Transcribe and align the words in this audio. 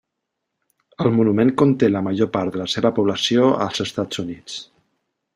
El 1.03 1.09
monument 1.17 1.51
conté 1.61 1.89
la 1.91 2.01
major 2.07 2.29
part 2.37 2.53
de 2.55 2.61
la 2.61 2.67
seva 2.75 2.91
població 3.01 3.51
als 3.67 3.83
Estats 3.85 4.23
Units. 4.25 4.57